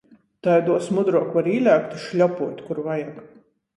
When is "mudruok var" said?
0.95-1.49